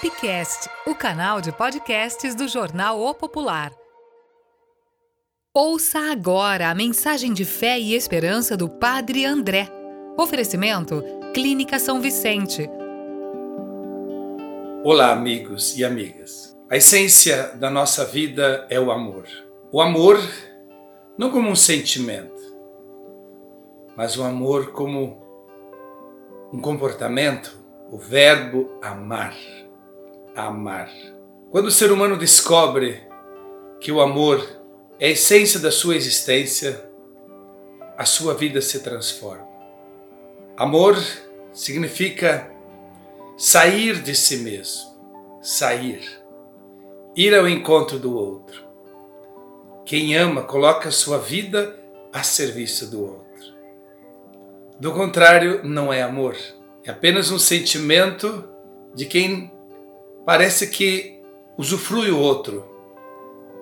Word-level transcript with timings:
Popcast, 0.00 0.70
o 0.86 0.94
canal 0.94 1.40
de 1.40 1.50
podcasts 1.50 2.32
do 2.32 2.46
jornal 2.46 3.00
O 3.00 3.12
Popular. 3.12 3.72
Ouça 5.52 6.12
agora 6.12 6.70
a 6.70 6.74
mensagem 6.74 7.32
de 7.32 7.44
fé 7.44 7.80
e 7.80 7.94
esperança 7.94 8.56
do 8.56 8.68
Padre 8.68 9.24
André. 9.24 9.68
Oferecimento 10.16 11.02
Clínica 11.34 11.80
São 11.80 12.00
Vicente. 12.00 12.70
Olá, 14.84 15.10
amigos 15.10 15.76
e 15.76 15.84
amigas. 15.84 16.56
A 16.70 16.76
essência 16.76 17.56
da 17.56 17.68
nossa 17.68 18.04
vida 18.04 18.68
é 18.70 18.78
o 18.78 18.92
amor. 18.92 19.26
O 19.72 19.80
amor 19.80 20.20
não 21.18 21.28
como 21.28 21.48
um 21.48 21.56
sentimento, 21.56 22.40
mas 23.96 24.16
o 24.16 24.22
amor 24.22 24.70
como 24.70 25.20
um 26.52 26.60
comportamento, 26.60 27.58
o 27.90 27.98
verbo 27.98 28.78
amar 28.80 29.34
amar. 30.46 30.90
Quando 31.50 31.66
o 31.66 31.70
ser 31.70 31.90
humano 31.90 32.16
descobre 32.16 33.02
que 33.80 33.90
o 33.90 34.00
amor 34.00 34.46
é 35.00 35.06
a 35.06 35.10
essência 35.10 35.58
da 35.58 35.70
sua 35.70 35.96
existência, 35.96 36.88
a 37.96 38.04
sua 38.04 38.34
vida 38.34 38.60
se 38.60 38.80
transforma. 38.80 39.48
Amor 40.56 40.96
significa 41.52 42.50
sair 43.36 44.00
de 44.02 44.14
si 44.14 44.38
mesmo, 44.38 44.96
sair, 45.40 46.02
ir 47.16 47.34
ao 47.34 47.48
encontro 47.48 47.98
do 47.98 48.16
outro. 48.16 48.64
Quem 49.84 50.14
ama 50.14 50.42
coloca 50.42 50.90
sua 50.90 51.18
vida 51.18 51.76
a 52.12 52.22
serviço 52.22 52.90
do 52.90 53.02
outro. 53.02 53.28
Do 54.78 54.92
contrário, 54.92 55.64
não 55.64 55.92
é 55.92 56.02
amor, 56.02 56.36
é 56.84 56.90
apenas 56.90 57.30
um 57.30 57.38
sentimento 57.38 58.48
de 58.94 59.06
quem 59.06 59.57
parece 60.28 60.66
que 60.66 61.22
usufrui 61.56 62.10
o 62.10 62.18
outro 62.18 62.62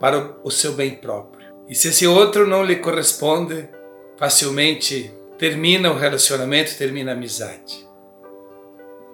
para 0.00 0.36
o 0.42 0.50
seu 0.50 0.72
bem 0.72 0.96
próprio. 0.96 1.46
E 1.68 1.74
se 1.76 1.86
esse 1.86 2.04
outro 2.04 2.48
não 2.48 2.64
lhe 2.64 2.74
corresponde, 2.74 3.68
facilmente 4.16 5.14
termina 5.38 5.88
o 5.88 5.96
relacionamento, 5.96 6.76
termina 6.76 7.12
a 7.12 7.14
amizade. 7.14 7.88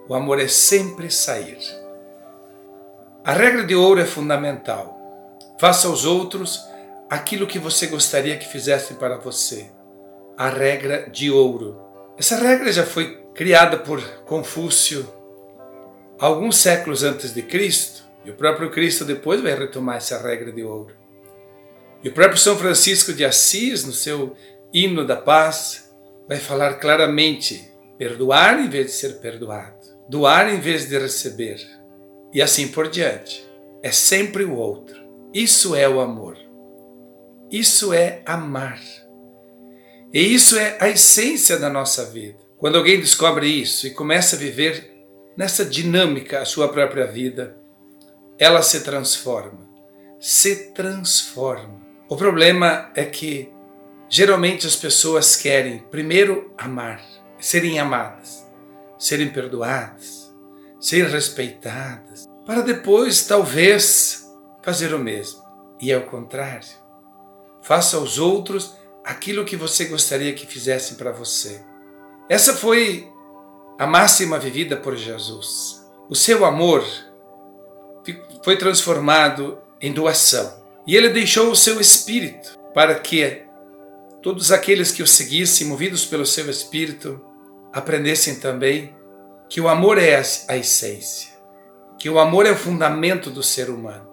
O 0.08 0.14
amor 0.14 0.41
é 0.41 0.48
sempre 0.48 1.10
sair. 1.10 1.58
A 3.22 3.34
regra 3.34 3.62
de 3.64 3.74
ouro 3.74 4.00
é 4.00 4.06
fundamental. 4.06 4.98
Faça 5.60 5.86
aos 5.86 6.06
outros 6.06 6.66
aquilo 7.10 7.47
que 7.47 7.58
você 7.58 7.88
gostaria 7.88 8.38
que 8.38 8.48
fizessem 8.48 8.97
para 8.97 9.19
você. 9.19 9.70
A 10.34 10.48
regra 10.48 11.10
de 11.10 11.30
ouro. 11.30 11.78
Essa 12.16 12.36
regra 12.36 12.72
já 12.72 12.86
foi 12.86 13.22
criada 13.34 13.76
por 13.76 14.00
Confúcio 14.24 15.06
alguns 16.18 16.56
séculos 16.56 17.02
antes 17.02 17.34
de 17.34 17.42
Cristo, 17.42 18.04
e 18.24 18.30
o 18.30 18.34
próprio 18.34 18.70
Cristo 18.70 19.04
depois 19.04 19.40
vai 19.40 19.54
retomar 19.54 19.96
essa 19.96 20.20
regra 20.20 20.50
de 20.50 20.62
ouro. 20.62 20.94
E 22.02 22.08
o 22.08 22.12
próprio 22.12 22.38
São 22.38 22.56
Francisco 22.56 23.12
de 23.12 23.24
Assis, 23.24 23.84
no 23.84 23.92
seu 23.92 24.36
hino 24.72 25.06
da 25.06 25.16
paz, 25.16 25.94
vai 26.28 26.38
falar 26.38 26.74
claramente: 26.74 27.70
perdoar 27.98 28.60
em 28.60 28.68
vez 28.68 28.86
de 28.86 28.92
ser 28.92 29.20
perdoado, 29.20 29.76
doar 30.08 30.52
em 30.52 30.60
vez 30.60 30.88
de 30.88 30.98
receber, 30.98 31.60
e 32.32 32.42
assim 32.42 32.68
por 32.68 32.88
diante. 32.88 33.46
É 33.82 33.90
sempre 33.90 34.44
o 34.44 34.56
outro. 34.56 35.04
Isso 35.32 35.74
é 35.74 35.86
o 35.86 36.00
amor. 36.00 36.38
Isso 37.50 37.92
é 37.92 38.22
amar. 38.24 38.80
E 40.12 40.20
isso 40.20 40.58
é 40.58 40.76
a 40.80 40.88
essência 40.88 41.58
da 41.58 41.68
nossa 41.68 42.06
vida. 42.06 42.38
Quando 42.56 42.78
alguém 42.78 42.98
descobre 42.98 43.46
isso 43.46 43.86
e 43.86 43.90
começa 43.90 44.36
a 44.36 44.38
viver 44.38 44.94
nessa 45.36 45.64
dinâmica 45.64 46.40
a 46.40 46.44
sua 46.44 46.68
própria 46.68 47.06
vida, 47.06 47.56
ela 48.38 48.62
se 48.62 48.80
transforma. 48.80 49.68
Se 50.20 50.72
transforma. 50.72 51.80
O 52.08 52.16
problema 52.16 52.91
é 52.94 53.04
que 53.04 53.50
geralmente 54.09 54.66
as 54.66 54.76
pessoas 54.76 55.36
querem 55.36 55.78
primeiro 55.91 56.53
amar, 56.56 57.03
serem 57.38 57.78
amadas, 57.78 58.47
serem 58.98 59.31
perdoadas, 59.31 60.34
serem 60.81 61.10
respeitadas, 61.10 62.26
para 62.47 62.60
depois 62.60 63.26
talvez 63.26 64.30
fazer 64.62 64.94
o 64.94 64.98
mesmo. 64.98 65.42
E 65.80 65.91
é 65.91 65.97
o 65.97 66.06
contrário. 66.06 66.69
Faça 67.62 67.97
aos 67.97 68.19
outros 68.19 68.76
aquilo 69.04 69.44
que 69.44 69.56
você 69.56 69.86
gostaria 69.86 70.32
que 70.32 70.47
fizessem 70.47 70.97
para 70.97 71.12
você. 71.12 71.62
Essa 72.28 72.54
foi 72.54 73.10
a 73.78 73.86
máxima 73.86 74.38
vivida 74.38 74.76
por 74.76 74.96
Jesus. 74.96 75.84
O 76.08 76.14
seu 76.14 76.44
amor 76.44 76.84
foi 78.42 78.56
transformado 78.56 79.58
em 79.80 79.92
doação 79.92 80.62
e 80.86 80.96
ele 80.96 81.08
deixou 81.08 81.50
o 81.50 81.56
seu 81.56 81.80
espírito 81.80 82.58
para 82.74 82.98
que 82.98 83.42
todos 84.22 84.52
aqueles 84.52 84.90
que 84.90 85.02
o 85.02 85.06
seguissem, 85.06 85.66
movidos 85.66 86.04
pelo 86.04 86.26
seu 86.26 86.48
espírito, 86.50 87.20
aprendessem 87.72 88.36
também 88.36 88.94
que 89.48 89.60
o 89.60 89.68
amor 89.68 89.98
é 89.98 90.16
a 90.48 90.56
essência, 90.56 91.30
que 91.98 92.08
o 92.08 92.18
amor 92.18 92.46
é 92.46 92.50
o 92.50 92.56
fundamento 92.56 93.30
do 93.30 93.42
ser 93.42 93.70
humano. 93.70 94.08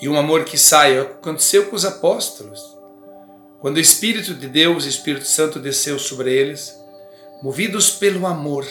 E 0.00 0.08
um 0.08 0.18
amor 0.18 0.44
que 0.44 0.58
sai, 0.58 0.98
aconteceu 0.98 1.66
com 1.66 1.76
os 1.76 1.84
apóstolos. 1.84 2.76
Quando 3.60 3.76
o 3.76 3.80
Espírito 3.80 4.34
de 4.34 4.48
Deus, 4.48 4.84
o 4.84 4.88
Espírito 4.88 5.26
Santo 5.26 5.60
desceu 5.60 5.96
sobre 5.98 6.32
eles, 6.32 6.81
movidos 7.42 7.90
pelo 7.90 8.26
amor, 8.26 8.66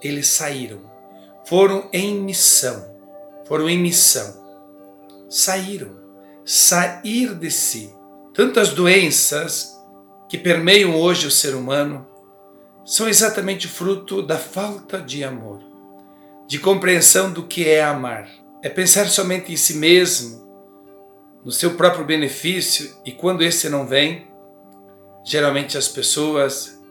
eles 0.00 0.28
saíram. 0.28 0.80
Foram 1.46 1.88
em 1.92 2.14
missão. 2.14 2.84
Foram 3.44 3.68
em 3.68 3.78
missão. 3.78 4.42
Saíram. 5.28 6.00
Sair 6.44 7.34
de 7.34 7.50
si. 7.50 7.94
Tantas 8.34 8.70
doenças 8.70 9.78
que 10.28 10.38
permeiam 10.38 10.96
hoje 10.96 11.26
o 11.26 11.30
ser 11.30 11.54
humano 11.54 12.06
são 12.84 13.08
exatamente 13.08 13.68
fruto 13.68 14.22
da 14.22 14.38
falta 14.38 14.98
de 14.98 15.22
amor, 15.22 15.60
de 16.48 16.58
compreensão 16.58 17.30
do 17.30 17.44
que 17.44 17.68
é 17.68 17.84
amar. 17.84 18.28
É 18.62 18.68
pensar 18.68 19.06
somente 19.08 19.52
em 19.52 19.56
si 19.56 19.74
mesmo, 19.74 20.42
no 21.44 21.52
seu 21.52 21.74
próprio 21.74 22.04
benefício, 22.04 22.96
e 23.04 23.12
quando 23.12 23.42
esse 23.42 23.68
não 23.68 23.86
vem, 23.86 24.28
geralmente 25.24 25.76
as 25.76 25.88
pessoas 25.88 26.81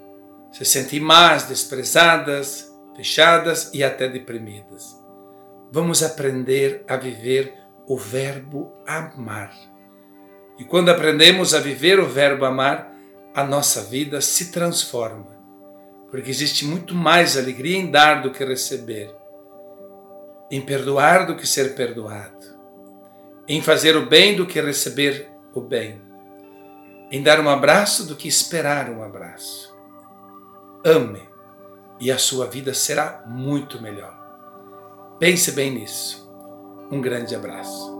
se 0.51 0.65
sentem 0.65 0.99
más, 0.99 1.43
desprezadas, 1.43 2.71
fechadas 2.95 3.71
e 3.73 3.83
até 3.83 4.07
deprimidas. 4.07 4.99
Vamos 5.71 6.03
aprender 6.03 6.83
a 6.87 6.97
viver 6.97 7.53
o 7.87 7.97
verbo 7.97 8.73
amar. 8.85 9.53
E 10.59 10.65
quando 10.65 10.89
aprendemos 10.89 11.53
a 11.53 11.59
viver 11.59 11.99
o 11.99 12.07
verbo 12.07 12.45
amar, 12.45 12.93
a 13.33 13.43
nossa 13.43 13.81
vida 13.83 14.19
se 14.19 14.51
transforma, 14.51 15.37
porque 16.09 16.29
existe 16.29 16.65
muito 16.65 16.93
mais 16.93 17.37
alegria 17.37 17.77
em 17.77 17.89
dar 17.89 18.21
do 18.21 18.31
que 18.31 18.43
receber, 18.43 19.15
em 20.51 20.61
perdoar 20.61 21.25
do 21.25 21.35
que 21.37 21.47
ser 21.47 21.73
perdoado, 21.73 22.45
em 23.47 23.61
fazer 23.61 23.95
o 23.95 24.05
bem 24.05 24.35
do 24.35 24.45
que 24.45 24.59
receber 24.59 25.29
o 25.53 25.61
bem, 25.61 26.01
em 27.09 27.23
dar 27.23 27.39
um 27.39 27.49
abraço 27.49 28.05
do 28.05 28.15
que 28.15 28.27
esperar 28.27 28.89
um 28.89 29.01
abraço. 29.01 29.70
Ame 30.83 31.29
e 31.99 32.11
a 32.11 32.17
sua 32.17 32.47
vida 32.47 32.73
será 32.73 33.23
muito 33.27 33.81
melhor. 33.81 34.17
Pense 35.19 35.51
bem 35.51 35.71
nisso. 35.71 36.27
Um 36.91 36.99
grande 36.99 37.35
abraço. 37.35 37.90